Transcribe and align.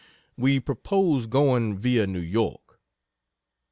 We 0.35 0.59
propose 0.59 1.27
going 1.27 1.77
via 1.77 2.07
New 2.07 2.21
York. 2.21 2.79